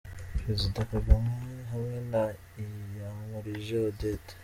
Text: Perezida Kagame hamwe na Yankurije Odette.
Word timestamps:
Perezida 0.39 0.79
Kagame 0.91 1.33
hamwe 1.71 1.97
na 2.11 2.23
Yankurije 2.97 3.75
Odette. 3.89 4.33